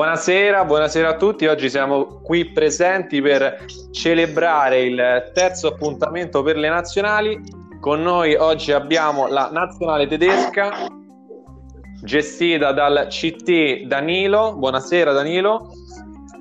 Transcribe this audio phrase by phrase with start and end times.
[0.00, 1.44] Buonasera, buonasera a tutti.
[1.44, 7.38] Oggi siamo qui presenti per celebrare il terzo appuntamento per le nazionali.
[7.82, 10.88] Con noi oggi abbiamo la nazionale tedesca
[12.02, 14.56] gestita dal CT Danilo.
[14.56, 15.70] Buonasera Danilo.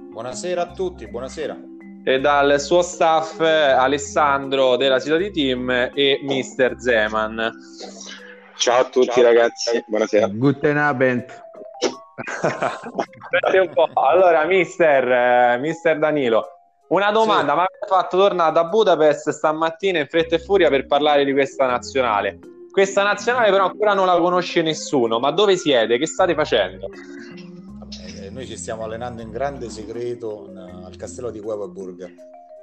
[0.09, 1.57] Buonasera a tutti, buonasera.
[2.05, 7.51] E dal suo staff Alessandro della Città Team e Mister Zeman.
[8.55, 9.23] Ciao a tutti Ciao.
[9.23, 10.27] ragazzi, buonasera.
[10.27, 11.47] Guten Abend.
[13.61, 13.89] Un po'.
[13.93, 16.47] Allora, mister, eh, mister Danilo,
[16.89, 17.57] una domanda, sì.
[17.57, 21.67] ma avete fatto tornare da Budapest stamattina in fretta e furia per parlare di questa
[21.67, 22.39] nazionale.
[22.71, 25.97] Questa nazionale però ancora non la conosce nessuno, ma dove siete?
[25.97, 26.87] Che state facendo?
[26.87, 32.13] Vabbè, eh, noi ci stiamo allenando in grande segreto in, al castello di Weberburg,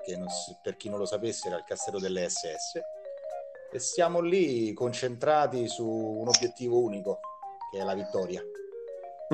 [0.05, 0.27] che non,
[0.63, 2.81] per chi non lo sapesse era il castello delle SS,
[3.73, 7.21] e siamo lì concentrati su un obiettivo unico,
[7.71, 8.41] che è la vittoria.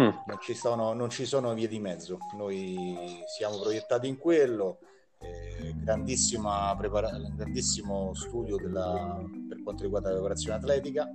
[0.00, 0.08] Mm.
[0.26, 4.78] Non, ci sono, non, ci sono, vie di mezzo, noi siamo proiettati in quello,
[5.18, 5.74] eh,
[6.78, 11.08] prepara- grandissimo studio della, per quanto riguarda la preparazione atletica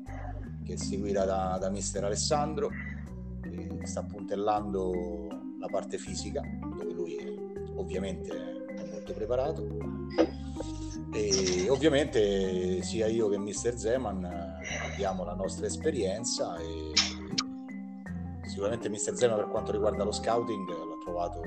[0.64, 2.70] che seguirà da, da mister Alessandro,
[3.42, 5.28] che sta puntellando
[5.60, 7.18] la parte fisica, dove lui
[7.76, 9.66] ovviamente è molto preparato.
[11.14, 14.26] E ovviamente sia io che mister Zeman
[14.92, 16.92] abbiamo la nostra esperienza e
[18.58, 21.42] sicuramente Mister Zema per quanto riguarda lo scouting l'ha trovato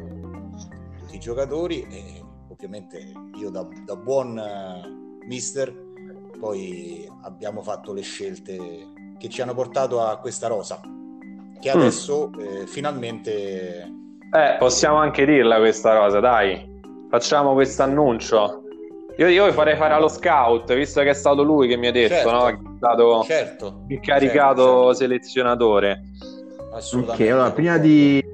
[0.97, 5.75] tutti i giocatori e ovviamente io da, da buon uh, mister
[6.39, 8.59] poi abbiamo fatto le scelte
[9.19, 10.81] che ci hanno portato a questa rosa
[11.61, 11.79] che mm.
[11.81, 12.41] adesso mm.
[12.41, 13.93] eh, finalmente
[14.33, 18.63] eh, possiamo anche dirla questa rosa dai facciamo questo annuncio
[19.17, 22.15] io, io farei fare allo scout, visto che è stato lui che mi ha detto,
[22.15, 22.45] certo, no?
[22.45, 24.93] che è stato certo, incaricato certo, certo.
[24.95, 26.03] selezionatore.
[26.73, 27.25] Assolutamente.
[27.25, 28.25] Ok, allora prima di,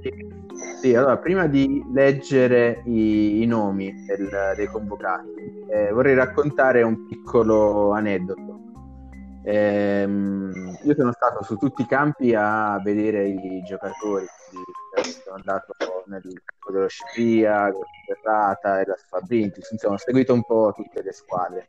[0.80, 7.06] sì, allora, prima di leggere i, i nomi del, dei convocati, eh, vorrei raccontare un
[7.06, 8.54] piccolo aneddoto.
[9.42, 14.26] Eh, io sono stato su tutti i campi a vedere i giocatori,
[15.24, 15.74] sono andato
[16.06, 17.72] nel campo dello Scipria,
[18.06, 21.66] Ferrata e la Sfabrintis, insomma ho seguito un po' tutte le squadre.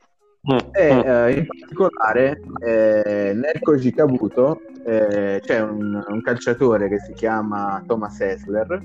[0.49, 0.57] Mm.
[0.71, 0.99] E mm.
[0.99, 7.83] eh, in particolare eh, nel Koji Kabuto eh, c'è un, un, calciatore che si chiama
[7.85, 8.81] Thomas Hessler,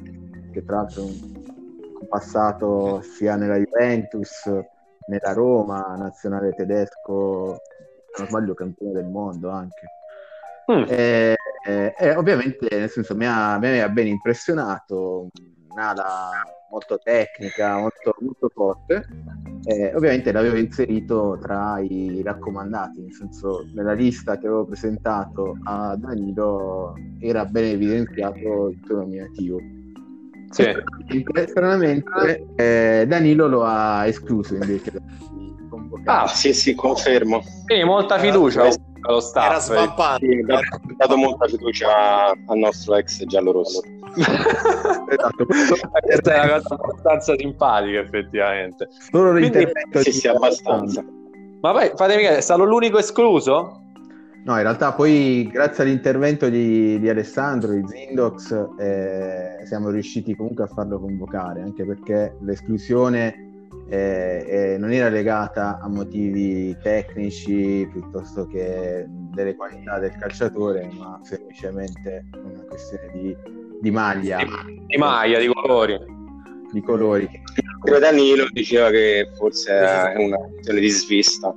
[0.51, 4.51] che tra l'altro ha passato sia nella Juventus,
[5.07, 7.61] nella Roma, nazionale tedesco,
[8.13, 9.87] se non sbaglio campione del mondo anche.
[10.73, 10.85] Mm.
[10.89, 15.29] E, e, e, ovviamente, nel senso, mi ha, mi ha ben impressionato,
[15.73, 16.31] un'ala
[16.71, 19.07] molto tecnica, molto, molto forte.
[19.65, 25.95] Eh, ovviamente l'avevo inserito tra i raccomandati, nel senso nella lista che avevo presentato a
[25.97, 29.59] Danilo era ben evidenziato il suo nominativo.
[30.51, 30.65] Sì.
[31.47, 34.93] Stranamente, eh, Danilo lo ha escluso invece.
[36.05, 37.43] Ah, sì, sì, confermo.
[37.67, 38.67] Sì, molta fiducia.
[38.67, 39.51] Eh, allo staff.
[39.51, 40.27] Era svampato.
[40.27, 40.61] Sì, ha
[40.97, 43.83] dato molta fiducia al nostro ex giallorosso.
[45.09, 48.89] esatto, questa è una cosa abbastanza simpatica, effettivamente.
[49.11, 51.05] Solo Quindi, sì, sì, abbastanza.
[51.61, 53.81] Ma poi fatemi capire, è stato l'unico escluso?
[54.45, 60.65] No, in realtà poi grazie all'intervento di, di Alessandro, di Zindox, eh, siamo riusciti comunque
[60.65, 63.52] a farlo convocare, anche perché l'esclusione
[63.93, 71.21] eh, eh, non era legata a motivi tecnici piuttosto che delle qualità del calciatore, ma
[71.23, 73.37] semplicemente una questione di,
[73.83, 74.39] di maglia.
[74.39, 76.01] Di, di, maglia, di colori.
[76.73, 77.29] Di colori.
[78.01, 81.55] Danilo diceva che forse è una questione di svista,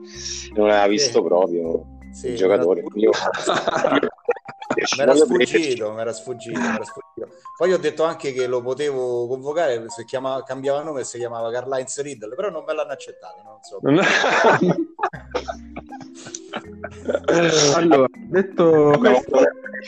[0.56, 2.82] non aveva visto proprio sì, il giocatore.
[2.94, 3.12] Io...
[4.98, 7.28] mi era sfuggito, mi era sfuggito, sfuggito.
[7.58, 11.52] Poi ho detto anche che lo potevo convocare se chiama, cambiava nome e si chiamava
[11.52, 13.82] Carlines Riddle, però non me l'hanno accettato, non so.
[17.76, 19.40] allora, detto questo,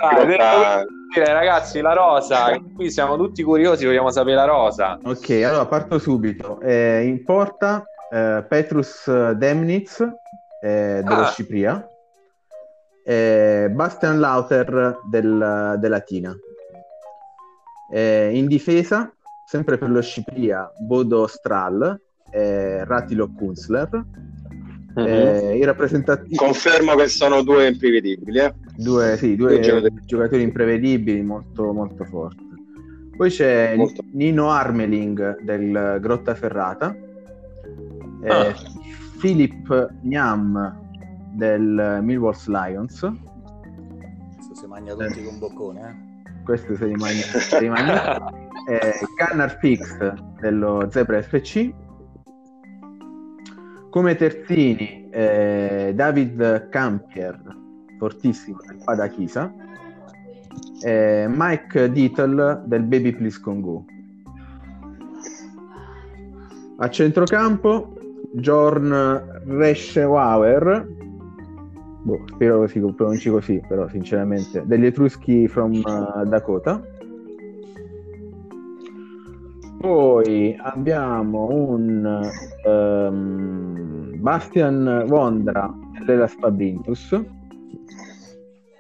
[0.04, 0.84] ah,
[1.14, 5.00] ragazzi, la rosa, qui siamo tutti curiosi, vogliamo sapere la rosa.
[5.04, 6.60] Ok, allora parto subito.
[6.60, 10.02] Eh, in porta eh, Petrus Demnitz
[10.62, 11.32] eh, dello ah.
[11.32, 11.90] Cipria
[13.08, 16.38] eh, Bastian Lauter del, della Tina.
[17.90, 19.10] Eh, in difesa,
[19.46, 21.98] sempre per lo Scipria, Bodo Stral,
[22.32, 24.06] eh, Ratilo Kunzler.
[25.00, 25.56] Mm-hmm.
[25.56, 26.36] I rappresentativi...
[26.36, 28.40] Confermo che sono due imprevedibili.
[28.40, 28.54] Eh?
[28.76, 30.42] Due, sì, due, due giocatori.
[30.42, 32.46] imprevedibili, molto, molto forti.
[33.16, 34.04] Poi c'è molto.
[34.12, 36.94] Nino Armeling del Grottaferrata,
[38.22, 38.54] eh, ah.
[39.20, 40.87] Philip Gnam
[41.38, 43.00] del Millwalls Lions.
[44.36, 46.06] Questo si mangia tutti con boccone, eh?
[46.44, 48.32] Questo si mangia, si mangia.
[48.68, 51.72] eh, Fix dello Zebra FC.
[53.90, 57.40] Come terzini eh, David Campier,
[57.98, 59.54] fortissimo del Pada Chisa.
[60.84, 63.86] Eh, Mike Dittel del Baby Please Congo.
[66.78, 67.96] A centrocampo
[68.34, 68.92] Jorn
[69.46, 70.88] Reschauer
[72.08, 76.82] boh, spero che si pronunci così, però sinceramente, degli Etruschi from uh, Dakota.
[79.78, 82.32] Poi abbiamo un
[82.66, 85.72] um, Bastian Vondra
[86.06, 87.22] della Spabrintus.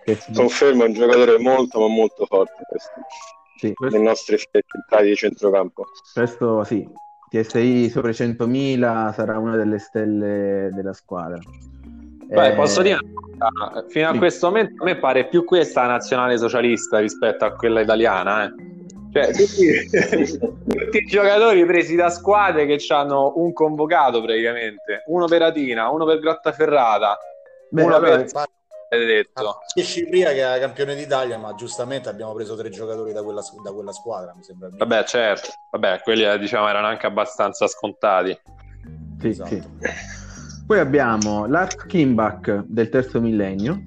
[0.03, 2.91] Che Confermo, è un giocatore molto ma molto forte questo.
[3.57, 3.97] Sì, questo...
[3.97, 5.83] Le nostre centrali di centrocampo.
[6.13, 6.87] Questo sì,
[7.29, 11.39] TSI sopra i 100.000 sarà una delle stelle della squadra.
[12.27, 12.53] Beh, eh...
[12.53, 12.99] posso dire,
[13.87, 14.17] fino a sì.
[14.17, 18.45] questo momento a me pare più questa nazionale socialista rispetto a quella italiana.
[18.45, 18.75] Eh.
[19.09, 19.89] Cioè, tutti,
[20.67, 26.05] tutti, i giocatori presi da squadre che hanno un convocato praticamente, uno per Atina, uno
[26.05, 27.17] per Grottaferrata,
[27.69, 28.25] Beh, uno per...
[28.89, 29.59] Detto.
[29.75, 33.91] Scipria che era campione d'Italia, ma giustamente abbiamo preso tre giocatori da quella, da quella
[33.91, 34.33] squadra.
[34.33, 38.39] Mi sembra Vabbè, certo, Vabbè, quelli diciamo erano anche abbastanza scontati.
[39.19, 39.49] Sì, esatto.
[39.49, 39.63] sì.
[40.67, 43.81] Poi abbiamo Lars Kimbach del terzo millennio,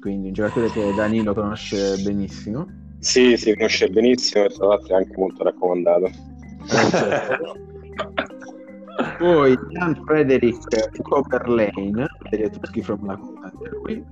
[0.00, 2.66] quindi un giocatore che Danilo conosce benissimo.
[2.98, 6.10] Sì, si conosce benissimo e tra l'altro è anche molto raccomandato.
[9.18, 13.52] Poi Jan Frederick Coperlane degli Etruschi from Lakota,
[13.82, 14.04] qui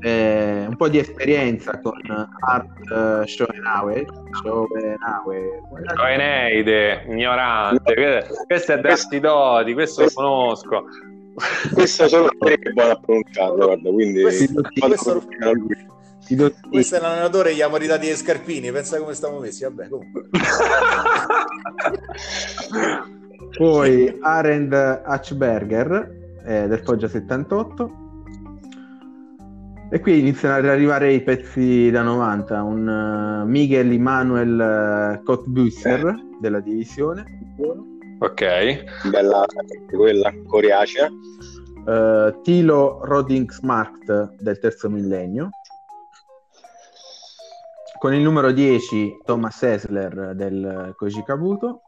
[0.00, 1.92] eh, un po' di esperienza con
[2.40, 4.04] Art Schoenauer
[5.94, 10.84] Schoeneide ignorante questo è Dastidoti questo lo conosco.
[11.74, 15.22] questo sono tre che buono a pronunciarlo guarda quindi questo, questo,
[16.70, 20.28] questo è l'allenatore gli amori dati e scarpini pensa come stiamo messi vabbè comunque.
[23.56, 27.99] Poi Arend Hachberger eh, del Foggia 78
[29.92, 36.14] e qui iniziano ad arrivare i pezzi da 90, un uh, Miguel Emanuel uh, Kotbusser
[36.40, 37.24] della divisione.
[38.20, 39.08] Ok.
[39.10, 39.44] Bella
[39.90, 41.08] quella, coriacea.
[41.08, 45.48] Uh, Tilo Rodingsmarkt del terzo millennio.
[47.98, 51.82] Con il numero 10 Thomas Esler del Koji Kabuto.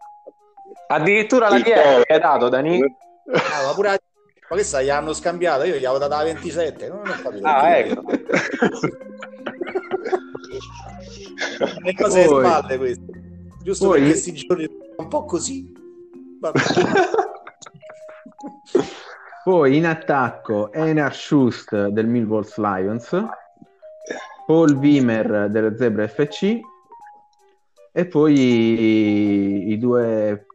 [0.89, 2.81] Addirittura la chiave che hai dato, Dani?
[2.83, 3.99] Ah, ma pure
[4.53, 7.47] ma questa gli hanno scambiata, io gli avevo data la 27, non ho capito.
[7.47, 8.03] Ah, ecco.
[11.83, 12.45] Le cose Poi...
[12.45, 13.23] spalle queste.
[13.63, 13.99] Giusto Poi...
[13.99, 15.73] perché questi giorni un po' così.
[19.43, 23.25] Poi in attacco Einar Schust del Millwall Lions,
[24.47, 26.61] Paul Wimmer dello Zebra FC
[27.91, 30.47] e poi i, i due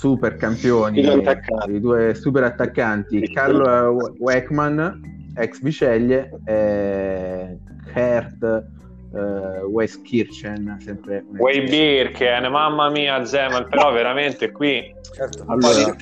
[0.00, 7.58] super campioni, i due super attaccanti, Carlo Weckman, ex Biceglie, e
[7.92, 8.64] Kurt
[9.10, 15.44] uh, West Kirchen, sempre Way Birken, mamma mia Zeman, però veramente qui certo.
[15.46, 15.94] allora,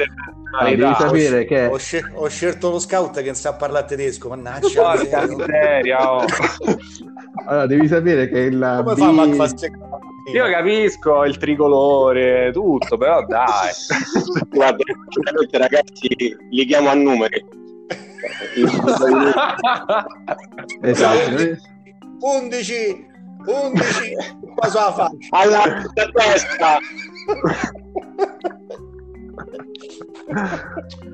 [0.60, 4.28] ah, devi sapere che ho, scel- ho, scelto lo scout che non sa parlare tedesco,
[4.28, 4.80] mannaggia.
[4.80, 6.25] Porca miseria, oh.
[7.46, 9.34] allora, devi sapere che la Come B...
[9.34, 9.49] fa
[10.32, 13.73] io capisco il tricolore, tutto, però dai.
[14.50, 14.82] Guarda,
[15.52, 17.44] ragazzi, li chiamo a numeri.
[20.82, 21.56] esatto.
[22.20, 23.06] 11,
[23.47, 24.16] 11,
[24.56, 25.28] qua sulla faccia.
[25.30, 26.78] Alla testa.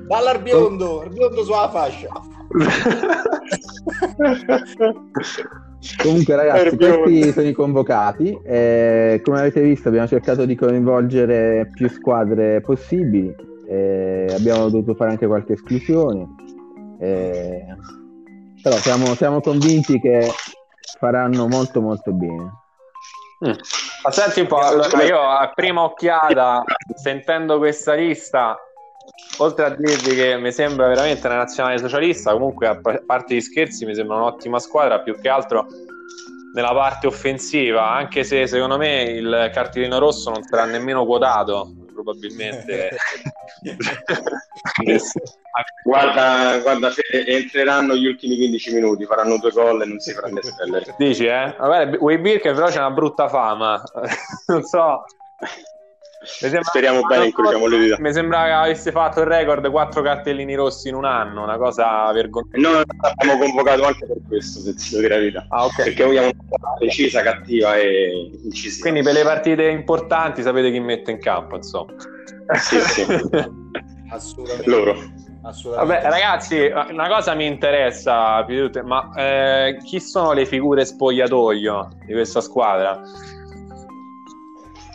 [0.07, 2.09] Dalla al biondo, il biondo sulla fascia.
[6.01, 8.39] Comunque, ragazzi, questi sono i convocati.
[8.43, 13.33] Eh, come avete visto, abbiamo cercato di coinvolgere più squadre possibili.
[13.67, 16.27] Eh, abbiamo dovuto fare anche qualche esclusione.
[16.99, 17.65] Eh,
[18.61, 20.27] però siamo, siamo, convinti che
[20.97, 22.63] faranno molto, molto bene.
[23.45, 23.53] Mm.
[24.03, 24.59] Ma senti un po',
[25.05, 26.63] io a prima occhiata,
[26.95, 28.57] sentendo questa lista,
[29.37, 33.85] oltre a dirvi che mi sembra veramente una nazionale socialista, comunque a parte gli scherzi
[33.85, 35.67] mi sembra un'ottima squadra, più che altro
[36.53, 42.89] nella parte offensiva, anche se secondo me il cartellino rosso non sarà nemmeno quotato, probabilmente.
[45.83, 46.91] guarda, guarda
[47.27, 50.95] entreranno gli ultimi 15 minuti, faranno due gol e non si prende spellere.
[50.97, 51.53] Dici, eh?
[51.57, 53.83] Vabbè, che però c'è una brutta fama,
[54.47, 55.03] non so.
[56.25, 56.63] Sembra...
[56.63, 57.97] Speriamo bene, incrociamo le dita.
[57.99, 62.11] Mi sembra che avesse fatto il record 4 cartellini rossi in un anno, una cosa
[62.11, 62.57] vergognosa.
[62.57, 62.83] No,
[63.15, 65.45] abbiamo convocato anche per questo, se ti la verità.
[65.49, 65.85] Ah, okay.
[65.85, 68.89] Perché vogliamo una precisa, cattiva e incisiva.
[68.89, 71.93] Quindi per le partite importanti sapete chi mette in campo, insomma.
[72.55, 73.05] Sì, sì.
[74.09, 74.69] Assolutamente.
[74.69, 75.23] Loro.
[75.63, 76.57] Vabbè, ragazzi,
[76.89, 78.43] una cosa mi interessa,
[78.83, 82.99] ma eh, chi sono le figure spogliatoio di questa squadra?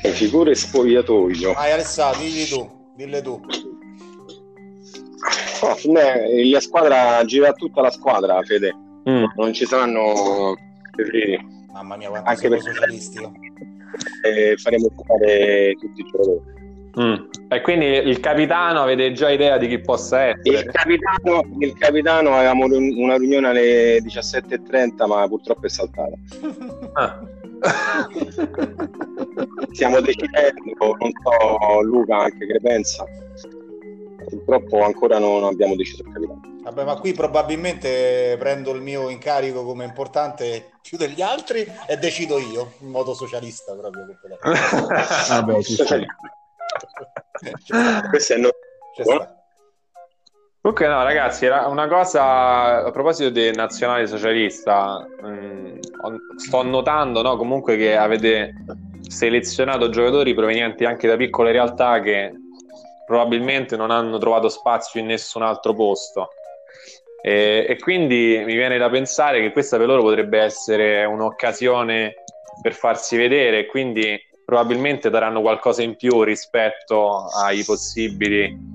[0.02, 1.52] Le figure spogliatoio.
[1.52, 3.40] Vai Alessà, digli tu, dille tu.
[5.62, 8.75] Oh, ne, la squadra gira tutta la squadra, Fede.
[9.09, 9.25] Mm.
[9.37, 10.54] Non ci saranno
[11.73, 13.19] Mamma mia, quanto Anche per socialisti.
[14.23, 16.59] Eh, faremo fare tutti i giocatori.
[17.00, 17.14] Mm.
[17.49, 20.59] E quindi il capitano avete già idea di chi possa essere?
[20.59, 26.14] Il capitano, il capitano avevamo una riunione alle 17.30 ma purtroppo è saltata.
[26.95, 27.21] Ah.
[29.73, 33.05] Stiamo decidendo, non so Luca anche che ne pensa.
[34.29, 36.40] Purtroppo ancora non abbiamo deciso il capitano.
[36.62, 42.38] Vabbè, ma qui probabilmente prendo il mio incarico come importante più degli altri e decido
[42.38, 44.05] io, in modo socialista proprio.
[45.29, 45.99] Vabbè, ci sta.
[48.11, 48.50] Questo è no...
[50.62, 55.79] Comunque no ragazzi, era una cosa a proposito del nazionale socialista, mh, mm,
[56.37, 58.52] sto notando no, comunque che avete
[59.09, 62.33] selezionato giocatori provenienti anche da piccole realtà che
[63.07, 66.29] probabilmente non hanno trovato spazio in nessun altro posto.
[67.23, 72.14] E, e, quindi mi viene da pensare che questa per loro potrebbe essere un'occasione
[72.61, 78.70] per farsi vedere, quindi probabilmente daranno qualcosa in più rispetto ai possibili,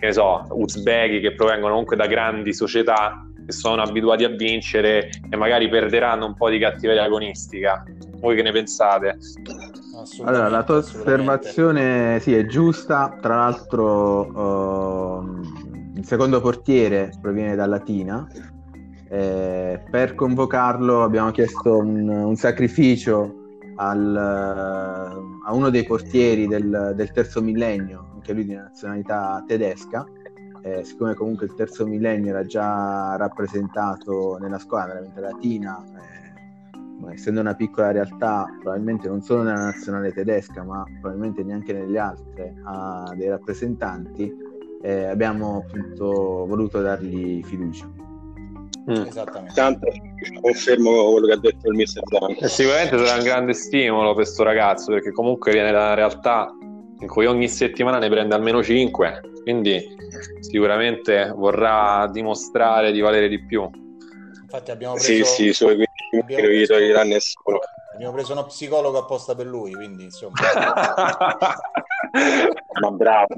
[0.00, 5.10] che ne so, uzbeki che provengono comunque da grandi società che sono abituati a vincere
[5.28, 7.84] e magari perderanno un po' di cattiveria agonistica.
[8.18, 9.18] Voi che ne pensate?
[10.24, 13.16] Allora, la tua osservazione sì, è giusta.
[13.20, 15.40] Tra l'altro, uh,
[15.96, 18.26] il secondo portiere proviene da Latina.
[19.12, 23.40] Eh, per convocarlo abbiamo chiesto un, un sacrificio
[23.80, 30.06] al, eh, a uno dei portieri del, del, terzo millennio, anche lui di nazionalità tedesca.
[30.62, 37.40] Eh, siccome comunque il terzo millennio era già rappresentato nella squadra veramente latina, eh, essendo
[37.40, 43.10] una piccola realtà, probabilmente non solo nella nazionale tedesca, ma probabilmente neanche nelle altre, ha
[43.16, 44.30] dei rappresentanti,
[44.82, 47.88] eh, abbiamo appunto voluto dargli fiducia.
[48.90, 49.06] Mm.
[49.06, 49.54] Esattamente.
[49.54, 49.86] Tanto
[50.40, 52.36] confermo quello che ha detto il mister Zan.
[52.38, 56.52] E sicuramente sarà un grande stimolo per questo ragazzo perché comunque viene da una realtà
[57.00, 59.96] in cui ogni settimana ne prende almeno 5, quindi
[60.40, 63.68] sicuramente vorrà dimostrare di valere di più.
[64.42, 65.12] Infatti abbiamo preso...
[65.12, 67.58] Sì, sì, solo 15 minuti non gli toglierà nessuno.
[67.94, 70.34] Abbiamo preso uno psicologo apposta per lui, quindi insomma...
[72.80, 73.34] Ma bravo,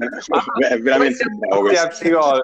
[0.68, 2.42] è veramente bravo questo.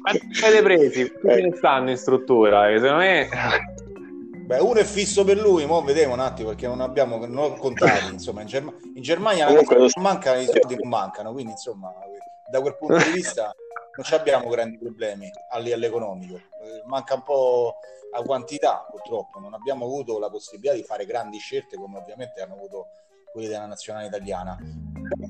[0.00, 1.12] Quanti avete presi?
[1.12, 2.66] Quanti ne stanno in struttura?
[2.66, 3.28] Secondo me...
[4.44, 8.12] Beh, uno è fisso per lui, mo vediamo un attimo perché non abbiamo non contati,
[8.12, 11.92] insomma, in, Germ- in Germania Comunque, non mancano i soldi, non mancano, quindi insomma,
[12.50, 13.52] da quel punto di vista
[13.94, 16.36] non abbiamo grandi problemi a livello economico.
[16.36, 17.76] Eh, manca un po'
[18.14, 22.54] a quantità, purtroppo, non abbiamo avuto la possibilità di fare grandi scelte come ovviamente hanno
[22.54, 22.88] avuto
[23.32, 24.58] quelli della nazionale italiana.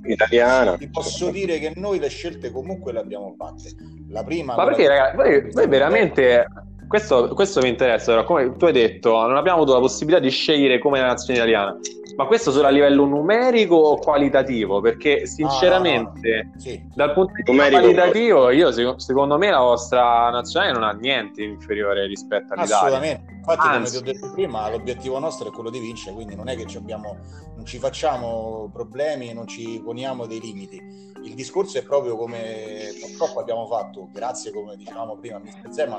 [0.04, 0.76] Italiana.
[0.76, 3.70] Ti posso dire che noi le scelte comunque le abbiamo fatte.
[4.08, 4.56] La prima.
[4.56, 6.46] Ma perché, ragazzi, voi, voi veramente.
[6.92, 10.28] Questo, questo, mi interessa, però, come tu hai detto, non abbiamo avuto la possibilità di
[10.28, 11.74] scegliere come la nazione italiana.
[12.16, 14.82] Ma questo solo a livello numerico o qualitativo?
[14.82, 16.60] Perché sinceramente, no.
[16.60, 16.86] Sì.
[16.94, 22.06] dal punto di vista qualitativo, io, secondo me la vostra nazionale non ha niente inferiore
[22.06, 22.76] rispetto all'Italia.
[22.76, 23.32] Assolutamente.
[23.36, 23.96] Infatti, Anzi.
[23.96, 26.66] come ti ho detto prima, l'obiettivo nostro è quello di vincere, quindi non è che
[26.66, 27.16] ci abbiamo,
[27.56, 31.10] non ci facciamo problemi e non ci poniamo dei limiti.
[31.24, 35.72] Il discorso è proprio come purtroppo abbiamo fatto, grazie come dicevamo prima a Mr.
[35.72, 35.98] Zema,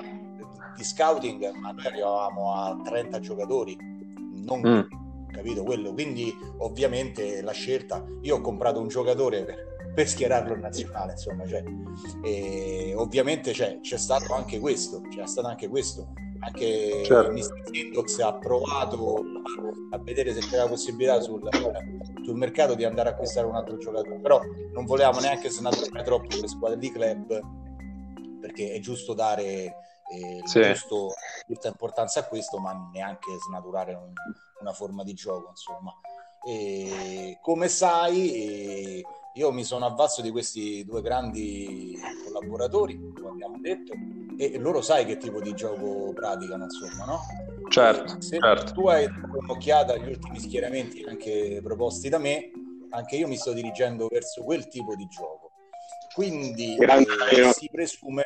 [0.75, 3.77] di scouting, ma noi arrivavamo a 30 giocatori,
[4.45, 5.01] non mm
[5.33, 5.91] capito quello?
[5.91, 11.45] Quindi ovviamente la scelta, io ho comprato un giocatore per, per schierarlo in nazionale, insomma,
[11.47, 11.63] cioè,
[12.23, 16.13] e ovviamente cioè, c'è stato anche questo, c'è stato anche questo.
[16.39, 17.31] Anche certo.
[17.31, 17.69] Mr.
[17.71, 19.23] Zindox ha provato
[19.91, 21.41] a vedere se c'era la possibilità sul,
[22.21, 24.41] sul, mercato di andare a acquistare un altro giocatore, però
[24.73, 27.39] non volevamo neanche snaturare troppo le squadre di club
[28.41, 29.73] perché è giusto dare
[30.13, 30.61] eh, sì.
[30.61, 31.13] giusto,
[31.47, 34.13] giusta importanza a questo, ma neanche snaturare un,
[34.59, 35.93] una forma di gioco, insomma.
[36.45, 39.03] E come sai,
[39.35, 43.93] io mi sono avvalso di questi due grandi collaboratori, come abbiamo detto,
[44.37, 47.19] e loro sai che tipo di gioco praticano, insomma, no?
[47.69, 48.73] Certo, se certo.
[48.73, 52.51] tu hai un'occhiata agli ultimi schieramenti anche proposti da me,
[52.91, 55.51] anche io mi sto dirigendo verso quel tipo di gioco.
[56.13, 58.23] Quindi eh, si presume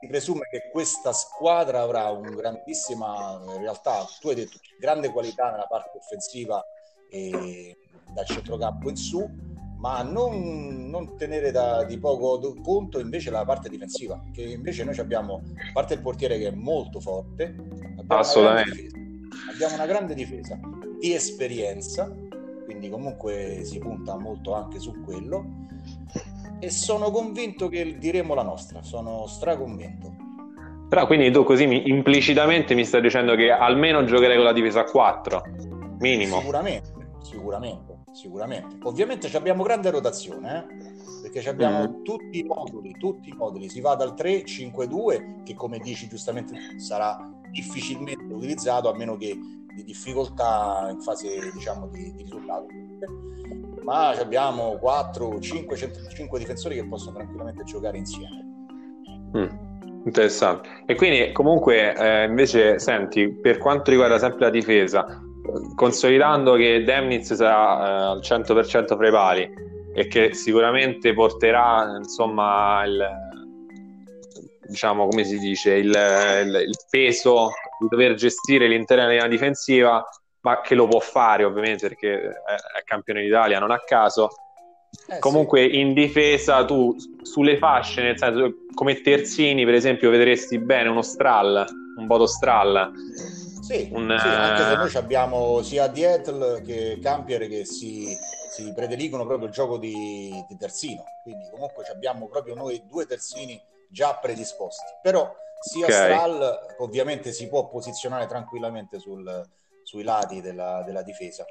[0.00, 5.50] si presume che questa squadra avrà un grandissima, in realtà tu hai detto, grande qualità
[5.50, 6.62] nella parte offensiva
[7.10, 7.76] e
[8.12, 9.28] dal centrocampo in su,
[9.78, 14.98] ma non, non tenere da, di poco conto invece la parte difensiva, che invece noi
[14.98, 17.54] abbiamo, a parte il portiere che è molto forte,
[17.96, 18.88] abbiamo assolutamente.
[18.92, 18.98] Una
[19.52, 20.58] abbiamo una grande difesa
[20.98, 22.12] di esperienza,
[22.64, 25.66] quindi comunque si punta molto anche su quello
[26.60, 30.26] e sono convinto che diremo la nostra, sono straconvinto.
[30.88, 34.80] Però quindi tu così mi, implicitamente mi stai dicendo che almeno giocherei con la difesa
[34.80, 35.42] a 4,
[35.98, 36.38] minimo.
[36.38, 38.76] Sicuramente, sicuramente, sicuramente.
[38.82, 41.30] Ovviamente abbiamo grande rotazione, eh?
[41.30, 42.02] perché abbiamo mm.
[42.04, 47.18] tutti i moduli, tutti i moduli, si va dal 3-5-2 che come dici giustamente sarà
[47.50, 49.38] difficilmente utilizzato a meno che
[49.74, 52.66] di difficoltà in fase diciamo di, di risultato
[53.88, 55.76] ma abbiamo 4, 5,
[56.14, 58.44] 5 difensori che possono tranquillamente giocare insieme.
[59.34, 60.68] Mm, interessante.
[60.84, 65.06] E quindi comunque eh, invece, senti, per quanto riguarda sempre la difesa,
[65.74, 69.50] consolidando che Demnitz sarà eh, al 100% fra i pali
[69.94, 73.26] e che sicuramente porterà insomma il
[74.68, 80.04] diciamo come si dice il, il, il peso di dover gestire l'intera linea difensiva
[80.48, 84.30] ma che lo può fare ovviamente perché è, campione d'Italia, non a caso.
[85.08, 85.80] Eh, Comunque sì.
[85.80, 91.66] in difesa tu sulle fasce, nel senso come terzini per esempio vedresti bene uno Stral,
[91.98, 92.90] un Bodo Stral.
[93.60, 98.16] Sì, un, sì, anche se noi abbiamo sia Dietl che Campiere che si,
[98.50, 103.60] si prediligono proprio il gioco di, di terzino, quindi comunque abbiamo proprio noi due terzini
[103.90, 106.14] già predisposti, però sia okay.
[106.14, 109.46] Stral ovviamente si può posizionare tranquillamente sul,
[109.88, 111.46] sui lati della, della difesa.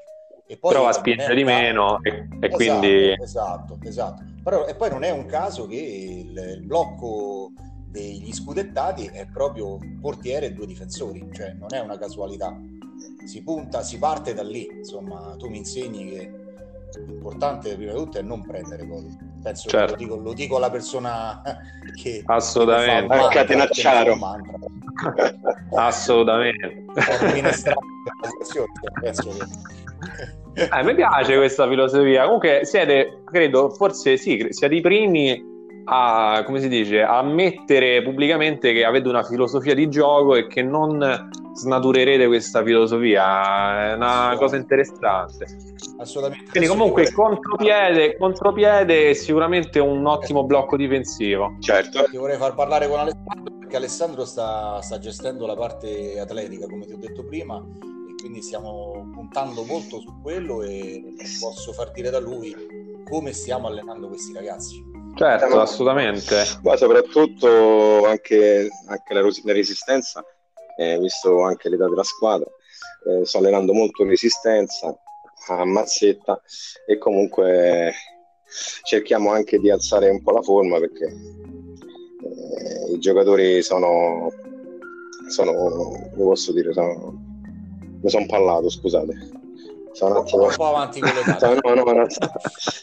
[0.46, 3.12] E poi Prova a spingere di meno e, e esatto, quindi...
[3.20, 4.22] Esatto, esatto.
[4.44, 7.50] Però, e poi non è un caso che il, il blocco
[7.90, 12.56] degli scudettati è proprio portiere e due difensori, cioè non è una casualità.
[13.26, 16.30] Si punta, si parte da lì, insomma, tu mi insegni che
[17.04, 19.27] l'importante prima di tutto è non prendere gol.
[19.42, 19.92] Penso certo.
[19.92, 21.42] lo dico, lo dico alla persona
[21.94, 23.16] che assolutamente.
[23.16, 24.18] che catenacciaro
[25.76, 26.84] assolutamente.
[30.54, 32.24] Eh, a me piace questa filosofia.
[32.24, 38.72] Comunque siete credo forse sì siete i primi a, come si dice, a ammettere pubblicamente
[38.72, 43.90] che avete una filosofia di gioco e che non snaturerete questa filosofia.
[43.90, 45.46] È una cosa interessante.
[45.98, 46.50] Assolutamente.
[46.50, 51.56] Quindi comunque contropiede, contropiede è sicuramente un ottimo blocco difensivo.
[51.60, 52.04] Certo.
[52.04, 56.86] Ti vorrei far parlare con Alessandro perché Alessandro sta, sta gestendo la parte atletica, come
[56.86, 57.62] ti ho detto prima,
[58.08, 62.56] e quindi stiamo puntando molto su quello e posso far dire da lui
[63.04, 64.82] come stiamo allenando questi ragazzi.
[65.14, 66.44] Certo, assolutamente.
[66.62, 70.24] Ma soprattutto anche, anche la, resistenza,
[70.78, 72.48] eh, visto anche l'età della squadra,
[73.06, 74.96] eh, sto allenando molto resistenza
[75.48, 76.40] a mazzetta
[76.86, 77.92] e comunque
[78.84, 84.30] cerchiamo anche di alzare un po' la forma perché eh, i giocatori sono,
[85.28, 87.12] sono, come posso dire, sono,
[88.00, 89.36] mi sono parlato, scusate
[89.98, 90.44] sono un, attimo...
[90.44, 91.58] un po' avanti con le date.
[91.62, 92.06] no, no, no.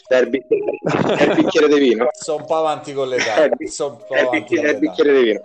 [0.06, 2.08] Dai, il bicchiere di vino.
[2.12, 3.44] Sono un po' avanti con le date.
[3.44, 5.40] Il bicchiere, bicchiere di vino.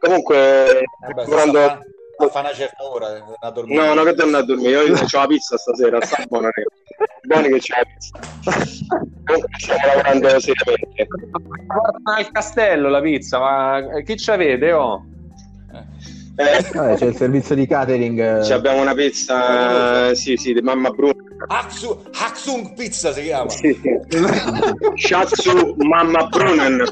[0.00, 1.78] Comunque, eh beh, quando...
[2.26, 3.86] a fare una certa ora eh, a dormire.
[3.86, 4.84] No, no, che torno a dormire.
[4.84, 6.50] Io ho la pizza stasera, sta buona.
[7.22, 8.18] Buoni che c'è la pizza.
[9.56, 11.06] Stiamo lavorando seriamente.
[11.66, 14.72] Portano al castello la pizza, ma chi ci avete?
[14.72, 15.04] Oh?
[16.36, 18.42] Eh, Vabbè, c'è il servizio di catering.
[18.42, 21.14] Ci abbiamo una pizza, eh, sì, sì, di mamma Bruno.
[21.46, 23.50] Haksu, Haksung Pizza si chiama.
[23.50, 23.78] Sì.
[24.94, 26.84] Shatsu Mamma Brunen.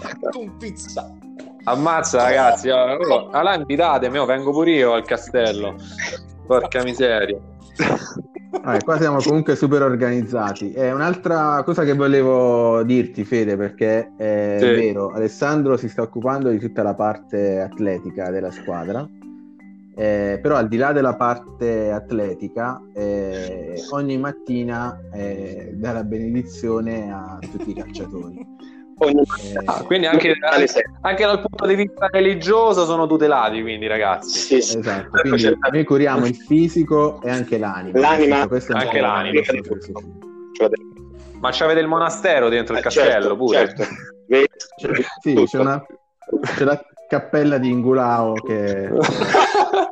[0.00, 1.10] Haksung Pizza.
[1.70, 5.74] Ammazza ragazzi, oh, allora invitatemi, oh, vengo pure io al castello.
[6.46, 7.38] Porca miseria.
[8.50, 10.72] Vabbè, qua siamo comunque super organizzati.
[10.72, 14.66] E un'altra cosa che volevo dirti, Fede, perché è sì.
[14.66, 19.06] vero, Alessandro si sta occupando di tutta la parte atletica della squadra.
[19.94, 27.12] Eh, però al di là della parte atletica, eh, ogni mattina eh, dà la benedizione
[27.12, 28.46] a tutti i calciatori.
[29.00, 30.34] Eh, ah, quindi anche,
[31.02, 34.38] anche, dal punto di vista religioso sono tutelati, quindi ragazzi.
[34.38, 34.78] Sì, sì.
[34.78, 37.98] Esatto, quindi noi curiamo il fisico e anche l'anima.
[37.98, 39.40] L'anima, anche l'anima.
[41.40, 43.58] Ma c'avete il monastero dentro il eh, castello certo, pure?
[43.58, 43.84] Certo.
[45.20, 45.86] sì, c'è, una,
[46.56, 48.90] c'è, la, cappella di Ingulao che,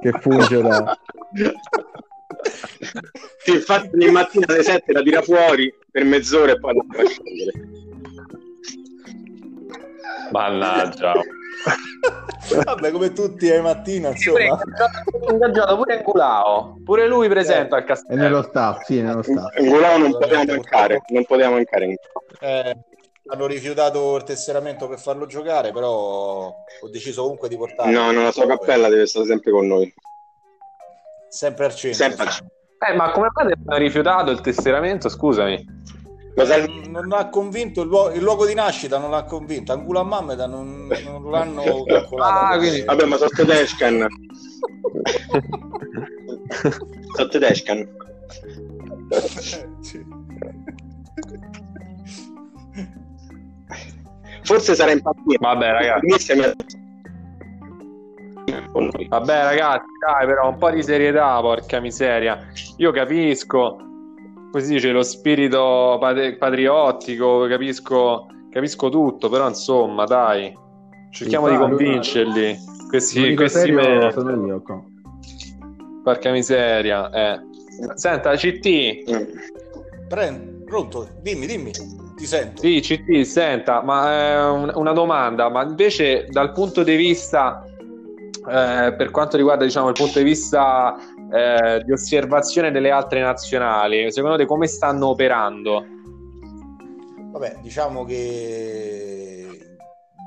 [0.01, 0.99] che funge da...
[3.39, 7.05] Sì, infatti ogni mattina alle 7 la tira fuori per mezz'ora e poi la fa
[7.07, 7.76] scendere.
[10.31, 11.13] Mannaggia.
[12.65, 14.59] Vabbè, come tutti le mattine, insomma.
[15.31, 18.23] ingaggiato pure Ingulao, pure lui presente al È castello.
[18.23, 19.59] nello staff, sì, nello staff.
[19.59, 21.99] Ingulao non poteva mancare, non poteva mancare.
[22.41, 22.77] Eh,
[23.29, 26.47] hanno rifiutato il tesseramento per farlo giocare, però
[26.81, 27.91] ho deciso comunque di portarlo.
[27.91, 29.93] No, no, la sua cappella deve stare sempre con noi.
[31.29, 31.99] Sempre al centro.
[31.99, 32.51] Sempre al insomma.
[32.89, 35.09] Eh, ma come fate hanno rifiutato il tesseramento?
[35.09, 35.65] Scusami.
[36.39, 39.73] Eh, non ha convinto il, luogo, il luogo di nascita, non l'ha convinto.
[39.73, 42.55] Angula Mammeda non, non l'hanno calcolato.
[42.55, 44.07] Ah, quindi- Vabbè, ma sono Tedescan.
[47.17, 47.89] sono Tedescan.
[49.81, 50.05] Sì.
[54.43, 55.39] Forse sarà impazzito.
[55.41, 56.35] Vabbè, ragazzi.
[59.09, 62.47] Vabbè, ragazzi, dai, però un po' di serietà, porca miseria.
[62.77, 63.79] Io capisco,
[64.51, 70.53] come si dice, lo spirito pat- patriottico, capisco, capisco tutto, però insomma, dai,
[71.11, 72.57] cerchiamo di convincerli.
[72.89, 74.63] Questi, L'unico questi serio me- sono io.
[76.03, 77.41] porca miseria, eh.
[77.95, 79.05] Senta, CT,
[80.09, 81.73] Prendo, pronto, dimmi, dimmi,
[82.17, 82.63] ti sento.
[82.63, 87.63] sì, CT, senta, ma è un- una domanda, ma invece dal punto di vista,
[88.49, 90.97] eh, per quanto riguarda, diciamo, il punto di vista
[91.33, 95.85] eh, di osservazione delle altre nazionali, secondo te come stanno operando?
[97.33, 99.37] Vabbè, diciamo che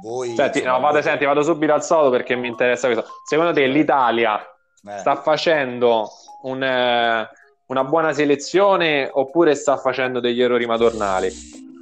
[0.01, 0.35] voi...
[0.35, 3.05] Senti, no, vado, senti, vado subito al sodo perché mi interessa questo.
[3.27, 6.09] Secondo te l'Italia eh, sta facendo
[6.43, 7.29] un, eh,
[7.65, 11.31] una buona selezione oppure sta facendo degli errori madornali?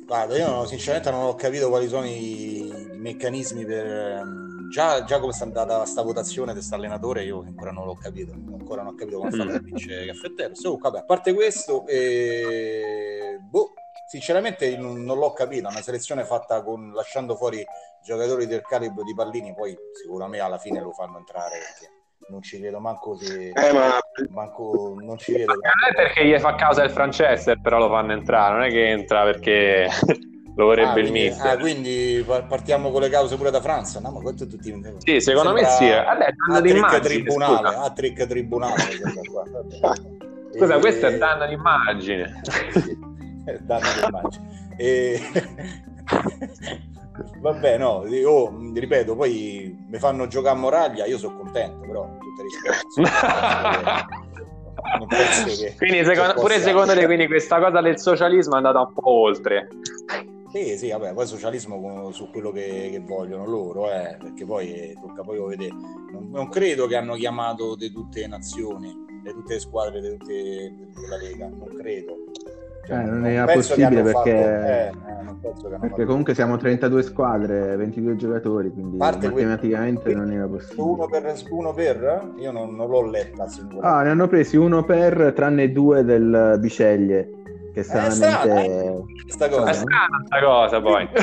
[0.06, 4.56] Guarda, io sinceramente non ho capito quali sono i, i meccanismi per...
[4.70, 8.34] Già, già come sta andata sta votazione di questo allenatore io ancora non l'ho capito,
[8.34, 10.56] ancora non ho capito come ha fatto a vincere Caffettero.
[10.56, 13.74] So, vabbè, a parte questo, eh, boh,
[14.10, 17.64] sinceramente non, non l'ho capito, una selezione fatta con, lasciando fuori
[18.04, 21.96] giocatori del calibro di Pallini, poi sicuramente alla fine lo fanno entrare perché
[22.30, 23.50] non ci credo manco se...
[23.50, 23.98] Eh, ma
[24.30, 25.54] Manco, non ci credo.
[25.54, 28.90] Non è perché gli fa causa il Francesco, però lo fanno entrare, non è che
[28.90, 29.88] entra perché
[30.58, 31.48] lo vorrebbe Ah, il quindi, mister.
[31.52, 34.00] ah, quindi pa- partiamo con le cause pure da Francia.
[34.00, 34.74] No, ma questo tutti...
[34.98, 35.88] Sì, secondo me sì.
[35.88, 36.04] eh.
[36.04, 37.82] Vabbè, danno Attrick d'immagine, tribunale, scusa.
[37.84, 38.74] Attrick tribunale.
[40.58, 42.42] Scusa, E- questo è danno d'immagine.
[43.62, 44.46] Danno d'immagine.
[44.78, 45.22] E...
[47.40, 52.44] Vabbè, no, oh, ripeto, poi mi fanno giocare a Moraglia, io sono contento, però tutte
[55.56, 59.10] che- quindi secondo- pure secondo te quindi questa cosa del socialismo è andata un po'
[59.10, 59.68] oltre.
[60.50, 64.98] Sì, sì, vabbè, poi socialismo su quello che, che vogliono loro, eh, perché poi eh,
[65.00, 65.74] tocca poi vedere.
[66.12, 68.88] Non, non credo che hanno chiamato di tutte le nazioni,
[69.24, 70.34] di tutte le squadre di tutte,
[71.02, 72.16] della Lega, non credo.
[72.86, 75.40] Cioè, Eh, non era penso che possibile hanno fatto- perché- eh, eh, non
[75.80, 81.08] Perché comunque siamo 32 squadre, 22 giocatori, quindi Parte que- matematicamente non era uno possibile.
[81.22, 82.32] per, uno per?
[82.40, 83.46] Io non, non l'ho letta.
[83.82, 87.30] Ah, ne hanno presi uno per, tranne due del Biceglie,
[87.78, 89.04] che stranamente...
[89.24, 89.70] Questa cosa.
[89.70, 91.08] È strana sta cosa poi.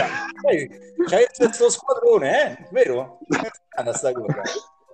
[1.08, 2.56] C'hai il stesso squadrone, eh?
[2.70, 3.18] Vero?
[3.28, 4.42] È strana sta cosa.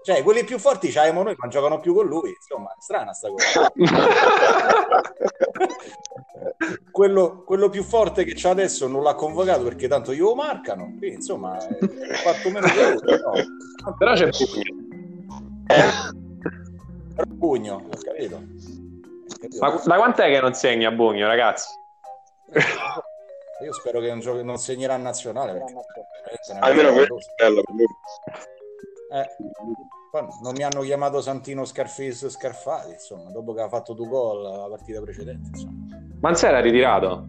[0.03, 2.31] Cioè, quelli più forti c'abbiamo noi, ma non giocano più con lui.
[2.31, 3.71] Insomma, è strana sta cosa.
[6.91, 10.95] quello, quello più forte che c'ha adesso non l'ha convocato perché tanto io lo marcano.
[10.97, 12.95] Quindi, insomma, è fatto meno di lui.
[13.21, 13.33] No.
[13.99, 14.63] Però c'è Pugno.
[17.15, 18.80] Però Pugno, ho capito.
[19.59, 21.69] Ma da quant'è che non segna Bugno, ragazzi?
[23.65, 25.53] Io spero che non, giochi- non segnerà in nazionale.
[25.53, 27.85] Perché, almeno questo è bello per lui.
[29.13, 29.29] Eh,
[30.43, 34.69] non mi hanno chiamato Santino Scarface Scarfati, insomma, dopo che ha fatto due gol la
[34.69, 35.49] partita precedente.
[35.49, 35.87] Insomma.
[36.21, 37.27] Ma non si era ritirato?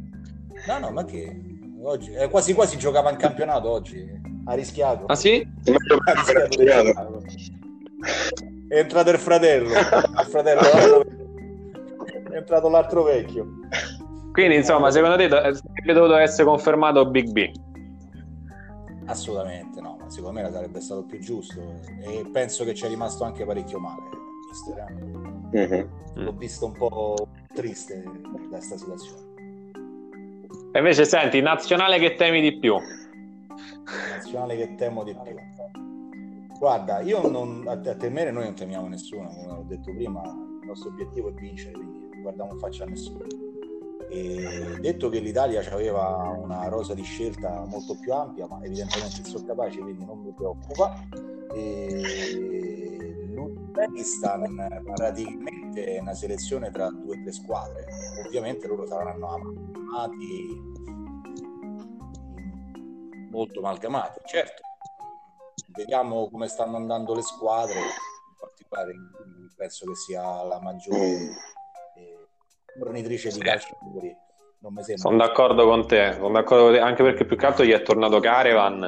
[0.67, 1.41] No, no, ma che
[1.81, 4.19] oggi eh, quasi quasi giocava in campionato oggi.
[4.45, 5.05] Ha rischiato.
[5.05, 5.45] Ah sì?
[6.05, 6.13] Ha
[6.45, 7.23] rischiato.
[8.67, 11.19] È entrato il fratello, il fratello
[12.31, 13.45] è entrato l'altro vecchio.
[14.31, 17.51] Quindi insomma, secondo te do- sarebbe dovuto essere confermato Big B?
[19.05, 21.59] Assolutamente no, ma secondo me sarebbe stato più giusto
[22.01, 24.01] e penso che ci è rimasto anche parecchio male.
[24.47, 24.85] mister,
[25.51, 25.67] eh.
[25.67, 25.89] Mhm.
[26.23, 29.29] L'ho visto un po' triste da questa situazione.
[30.73, 32.75] E invece senti, nazionale che temi di più?
[34.09, 35.35] nazionale che temo di più.
[36.57, 40.67] Guarda, io non, a, a temere noi non temiamo nessuno, come ho detto prima, il
[40.67, 41.73] nostro obiettivo è vincere,
[42.35, 43.25] non in faccia a nessuno.
[44.09, 49.45] E detto che l'Italia aveva una rosa di scelta molto più ampia, ma evidentemente sono
[49.45, 50.93] capaci, quindi non mi preoccupa.
[51.53, 57.85] E l'Uzbekistan praticamente è una selezione tra due o tre squadre.
[58.25, 60.69] Ovviamente loro saranno amati
[63.31, 64.61] molto amalgamati, certo.
[65.73, 68.91] Vediamo come stanno andando le squadre, in particolare
[69.55, 71.29] penso che sia la maggiore eh,
[72.77, 73.77] fornitrice di calcio
[74.61, 75.03] non mi sembra.
[75.03, 77.81] Sono d'accordo con te, sono d'accordo con te, anche perché più che altro gli è
[77.81, 78.87] tornato Carevan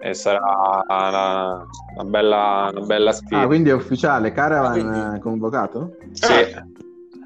[0.00, 3.40] e sarà una, una, bella, una bella sfida.
[3.40, 5.20] Ah, quindi è ufficiale, Caravan ah, quindi...
[5.20, 5.96] convocato?
[6.12, 6.66] Sì, ah.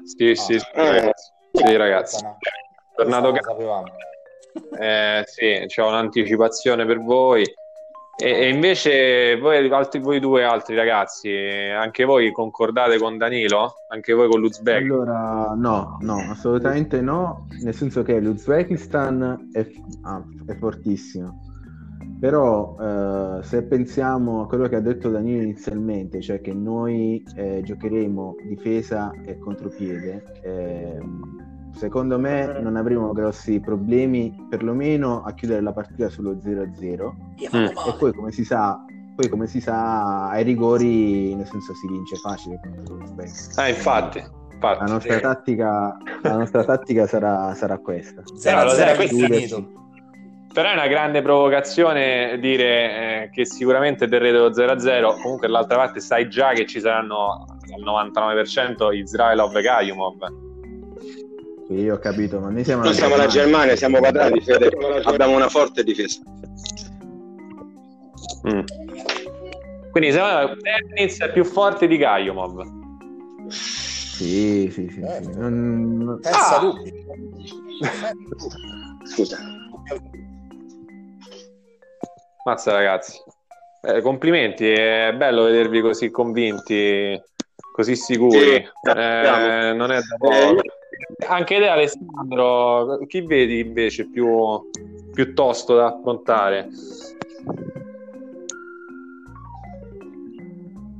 [0.03, 0.59] sì, sì, ah.
[0.59, 1.31] sì, ragazzi.
[1.51, 2.25] Sì, ragazzi.
[2.95, 3.85] Tornato Caravan.
[4.79, 7.43] Eh, sì, c'è un'anticipazione per voi.
[8.19, 13.75] E, invece voi, altri, voi due altri ragazzi, anche voi concordate con Danilo?
[13.89, 14.81] Anche voi con l'Uzbek?
[14.81, 19.67] Allora, no, no, assolutamente no, nel senso che l'Uzbekistan è,
[20.01, 21.43] ah, è fortissimo.
[22.19, 27.61] Però eh, se pensiamo a quello che ha detto Danilo inizialmente, cioè che noi eh,
[27.63, 30.97] giocheremo difesa e contropiede, eh,
[31.77, 37.11] secondo me non avremo grossi problemi perlomeno a chiudere la partita sullo 0-0
[37.55, 37.65] mm.
[37.65, 38.83] e poi come si sa
[39.15, 42.59] poi come si sa ai rigori nel senso si vince facile
[43.55, 44.79] ah infatti, infatti.
[44.79, 45.21] La, nostra sì.
[45.21, 49.75] tattica, la nostra tattica sarà, sarà questa 0-0
[50.53, 55.99] però è una grande provocazione dire eh, che sicuramente terrete lo 0-0 comunque dall'altra parte
[55.99, 60.46] sai già che ci saranno al 99% Izraelov e Kayumov
[61.69, 64.71] io ho capito, ma noi siamo, noi siamo la Germania, siamo quadrati, Fede.
[65.03, 66.21] abbiamo una forte difesa.
[68.47, 68.61] Mm.
[69.91, 72.61] Quindi secondo me Tennis è più forte di Gaiomov.
[73.49, 75.01] Sì, sì, sì.
[75.01, 75.31] Eh, sì.
[75.35, 76.19] Non...
[76.21, 76.73] Pensa ah.
[79.03, 79.37] Scusa.
[82.45, 83.19] Mazza ragazzi.
[83.81, 87.21] Eh, complimenti, è bello vedervi così convinti,
[87.71, 88.39] così sicuri.
[88.39, 90.61] Sì, eh, non è da poco.
[91.27, 94.61] Anche te Alessandro, chi vedi invece più,
[95.13, 96.69] più tosto da affrontare?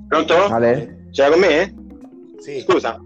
[0.08, 0.36] Pronto?
[0.46, 1.08] Ale?
[1.12, 1.76] C'era con me?
[2.38, 2.60] Sì.
[2.62, 3.00] Scusa.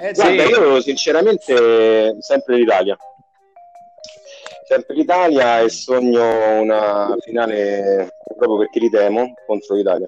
[0.00, 0.50] Eh, Guarda, sì.
[0.50, 2.96] io sinceramente sempre l'Italia.
[4.68, 10.06] Sempre l'Italia e sogno una finale proprio perché li temo contro l'Italia.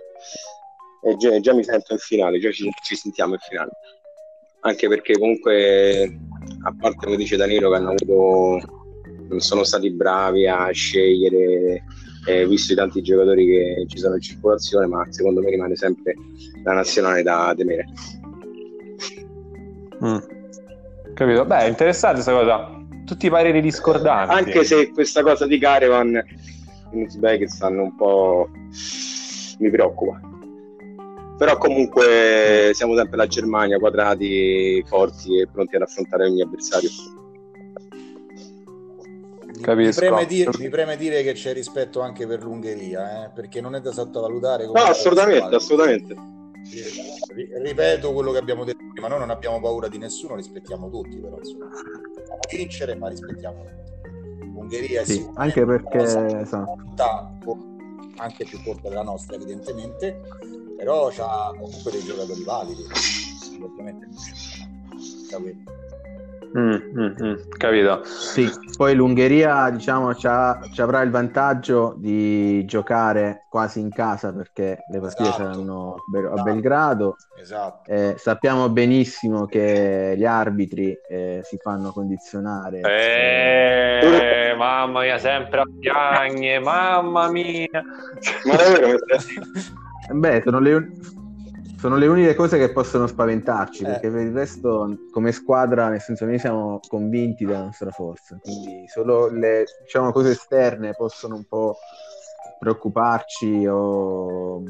[1.05, 3.71] E già, già mi sento in finale, già ci, ci sentiamo in finale
[4.61, 6.19] anche perché comunque
[6.63, 8.61] a parte come dice Danilo che hanno avuto
[9.29, 11.85] non sono stati bravi a scegliere
[12.27, 16.15] eh, visto i tanti giocatori che ci sono in circolazione ma secondo me rimane sempre
[16.65, 17.85] la nazionale da temere.
[20.05, 20.19] Mm.
[21.15, 21.45] capito?
[21.45, 22.77] Beh interessante questa cosa.
[23.05, 24.35] Tutti i pareri discordanti.
[24.35, 26.23] Anche se questa cosa di Caravan
[26.93, 28.49] in Uzbekistan un po'
[29.59, 30.21] mi preoccupa
[31.39, 36.91] però comunque siamo sempre la Germania, quadrati, forti e pronti ad affrontare ogni avversario.
[39.63, 40.03] Capisco.
[40.03, 43.31] Mi preme, dire, mi preme dire che c'è rispetto anche per l'Ungheria, eh?
[43.31, 44.67] perché non è da sottovalutare.
[44.67, 46.17] No, assolutamente, assolutamente.
[47.63, 51.39] Ripeto quello che abbiamo detto prima, noi non abbiamo paura di nessuno, rispettiamo tutti, però
[51.39, 51.69] insomma,
[52.51, 54.45] vincere, ma rispettiamo tutti.
[54.45, 56.77] L'Ungheria sì, è anche perché esatto.
[58.17, 60.21] anche più corta della nostra, evidentemente,
[60.79, 62.87] però ha comunque dei giocatori validi
[63.61, 64.07] ovviamente
[66.57, 68.03] Mm, mm, mm, capito.
[68.05, 74.99] Sì, poi l'Ungheria diciamo ci avrà il vantaggio di giocare quasi in casa perché le
[74.99, 75.43] partite esatto.
[75.43, 76.43] saranno a esatto.
[76.43, 77.17] Belgrado.
[77.39, 77.91] Esatto.
[77.91, 82.81] Eh, sappiamo benissimo che gli arbitri eh, si fanno condizionare.
[82.81, 87.85] Eh, mamma mia, sempre a piagne, mamma mia.
[88.45, 88.99] Ma davvero?
[90.11, 90.91] Beh, sono le,
[91.79, 93.87] sono le uniche cose che possono spaventarci, eh.
[93.87, 98.87] perché per il resto, come squadra, nel senso, noi siamo convinti della nostra forza, quindi
[98.89, 101.77] solo le diciamo, cose esterne possono un po'
[102.59, 104.63] preoccuparci o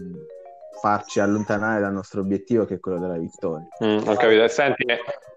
[0.81, 3.67] farci allontanare dal nostro obiettivo che è quello della vittoria.
[3.85, 4.47] Mm, ho capito.
[4.49, 4.85] Senti,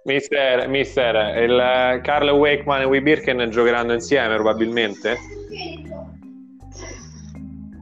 [0.03, 5.17] mister, mister il Carl Wakeman e Wibirken giocheranno insieme probabilmente?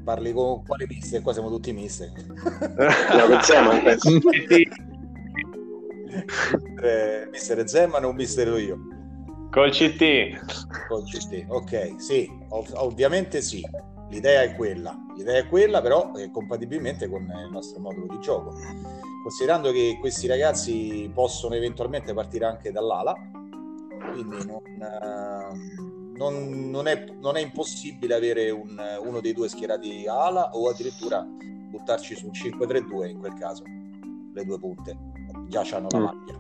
[0.10, 1.22] Parli con quale mister?
[1.22, 2.10] Qua siamo tutti mister.
[2.18, 4.10] no, Zeman, penso.
[7.32, 8.80] mister Zeman o mister io?
[9.52, 10.88] Col CT.
[10.88, 13.62] Col CT, ok, sì, ov- ovviamente sì.
[14.10, 18.56] L'idea è quella, l'idea è quella però è compatibilmente con il nostro modulo di gioco.
[19.22, 23.14] Considerando che questi ragazzi possono eventualmente partire anche dall'ala,
[24.12, 30.06] quindi non, uh, non, non, è, non è, impossibile avere un, uno dei due schierati
[30.06, 33.64] ala o addirittura buttarci su un 5-3-2 in quel caso,
[34.34, 34.98] le due punte,
[35.48, 36.04] già hanno la mm.
[36.04, 36.38] macchina.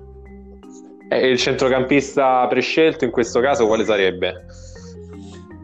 [1.07, 4.45] E il centrocampista prescelto in questo caso quale sarebbe?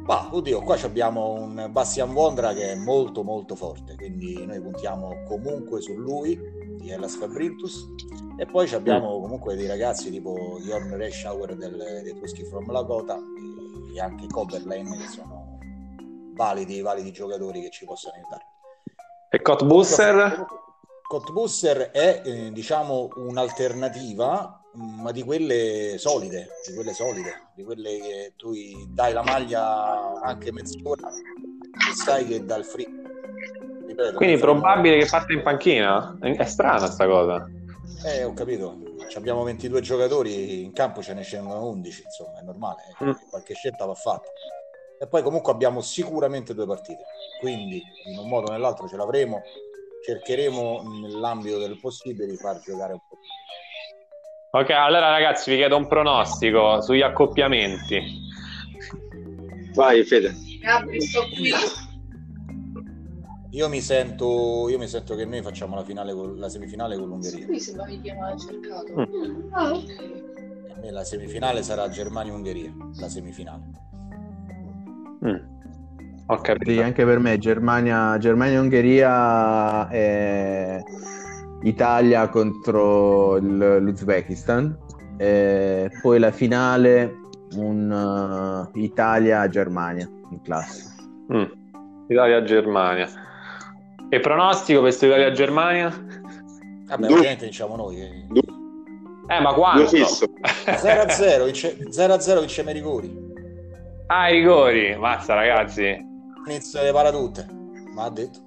[0.06, 5.24] Ma oddio, qua abbiamo un Bastian Vondra che è molto molto forte, quindi noi puntiamo
[5.28, 6.40] comunque su lui,
[6.78, 7.86] di Hellas Fabrintus,
[8.38, 9.22] e poi abbiamo mm.
[9.22, 13.20] comunque dei ragazzi tipo Jorn Reschauer del, dei Tuschi from Lakota
[13.96, 15.58] e anche Coberlane che sono
[16.34, 18.44] validi, validi giocatori che ci possono aiutare.
[19.30, 20.46] E Kotbusser?
[21.08, 28.34] Kotbusser è eh, diciamo un'alternativa ma di quelle solide, di quelle solide, di quelle che
[28.36, 28.52] tu
[28.90, 32.86] dai la maglia anche mezz'ora e sai che dal free.
[33.88, 36.18] Ripeto, Quindi probabile che parte in panchina?
[36.20, 37.48] È strana sta cosa.
[38.06, 38.78] Eh, ho capito.
[39.16, 43.12] Abbiamo 22 giocatori, in campo ce ne scendono 11, insomma, è normale, mm.
[43.30, 44.30] qualche scelta va fatta.
[45.00, 47.04] E poi comunque abbiamo sicuramente due partite,
[47.40, 49.42] quindi in un modo o nell'altro ce l'avremo,
[50.06, 53.18] cercheremo nell'ambito del possibile di far giocare un po'
[54.58, 58.02] Ok, allora ragazzi vi chiedo un pronostico sugli accoppiamenti.
[59.74, 60.34] Vai Fede.
[63.56, 67.08] Io mi sento, io mi sento che noi facciamo la, finale con, la semifinale con
[67.08, 67.46] l'Ungheria.
[67.48, 68.02] Mi sembra che
[68.38, 68.94] cercato.
[69.00, 69.54] Mm.
[69.54, 70.92] Ah, ok.
[70.92, 73.64] La semifinale sarà Germania-Ungheria, la semifinale.
[75.26, 75.38] Mm.
[76.26, 80.84] Ok, sì, anche per me Germania, Germania-Ungheria è
[81.62, 84.78] Italia contro l'Uzbekistan,
[85.16, 87.22] e poi la finale
[87.54, 90.94] un uh, Italia-Germania in classe.
[91.32, 91.46] Mm.
[92.10, 93.24] Italia-Germania.
[94.10, 95.94] E pronostico per questo Italia-Germania?
[96.86, 98.00] Vabbè, ovviamente diciamo noi.
[99.28, 99.92] Eh, ma quanto?
[99.92, 103.34] 0-0, vince, 0-0 vinciamo i rigori.
[104.08, 105.98] Ah, i rigori, basta ragazzi.
[106.48, 107.48] Inizio le paradute,
[107.94, 108.40] ma ha detto.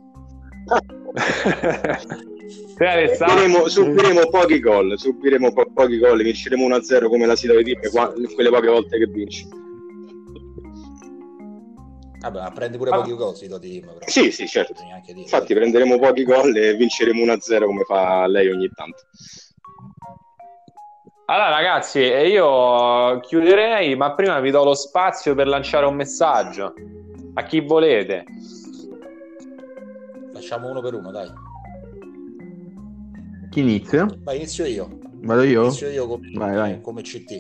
[2.78, 7.80] subiremo, subiremo pochi gol, subiremo po- pochi gol, vinceremo 1-0 come la si deve dire
[7.90, 9.48] quelle poche volte che vinci.
[12.20, 13.98] Vabbè, prendi pure pochi gol, si di team.
[14.06, 14.82] Sì, sì, certo.
[15.14, 19.04] Infatti prenderemo pochi gol e vinceremo 1-0 come fa lei ogni tanto.
[21.26, 26.72] Allora ragazzi, io chiuderei, ma prima vi do lo spazio per lanciare un messaggio
[27.34, 28.24] a chi volete.
[30.32, 31.30] Facciamo uno per uno, dai.
[33.50, 34.08] Chi inizia?
[34.22, 34.98] Vai, inizio io.
[35.20, 35.64] Vado io?
[35.64, 36.80] Inizio io come, vai, vai.
[36.80, 37.38] come CT.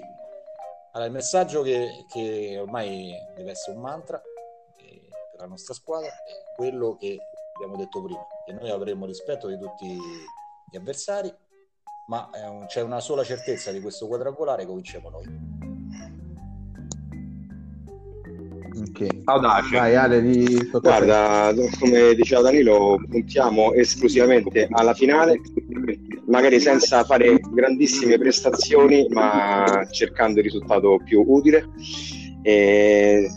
[0.92, 4.20] Allora, il messaggio che, che, ormai deve essere un mantra
[5.38, 7.16] per la nostra squadra è quello che
[7.54, 11.32] abbiamo detto prima, che noi avremo rispetto di tutti gli avversari,
[12.08, 15.56] ma un, c'è una sola certezza di questo quadrangolare che vinciamo noi.
[18.90, 19.22] Okay.
[19.24, 19.76] Audace.
[19.76, 20.70] Vai, Ale, di...
[20.70, 25.40] Guarda, come diceva Danilo, puntiamo esclusivamente alla finale,
[26.26, 31.68] magari senza fare grandissime prestazioni, ma cercando il risultato più utile.
[32.42, 33.28] E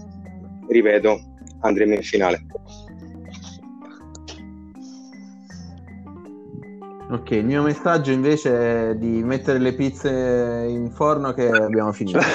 [0.68, 1.31] ripeto,
[1.62, 2.46] andremo in finale.
[7.12, 12.20] Ok, il mio messaggio invece è di mettere le pizze in forno che abbiamo finito.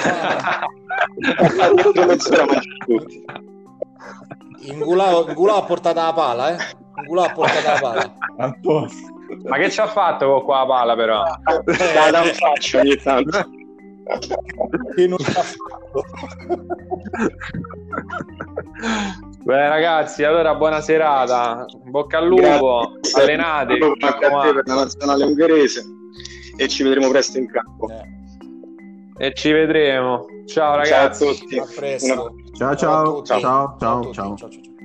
[4.59, 6.57] Ingulà, Ingulà ha portato la pala, eh?
[6.97, 8.13] Ingulà ha portato la pala.
[9.45, 11.23] Ma che ci ha fatto con qua la pala però?
[11.25, 13.49] Eh, da un faccio ogni tanto.
[14.95, 16.03] Che non ha fatto.
[19.43, 23.21] Beh ragazzi, allora buona serata, bocca al lupo, Grazie.
[23.21, 23.77] allenate.
[23.77, 25.85] Bocca a te per la nazionale ungherese
[26.57, 27.87] e ci vedremo presto in campo.
[27.89, 29.25] Eh.
[29.25, 30.25] E ci vedremo.
[30.45, 31.23] Ciao ragazzi.
[31.23, 31.57] Ciao a tutti.
[31.59, 32.13] A presto.
[32.13, 32.23] Una...
[32.57, 33.23] Ciao ciao.
[33.23, 34.11] Ciao ciao ciao.
[34.11, 34.13] ciao.
[34.13, 34.37] ciao.
[34.37, 34.75] ciao.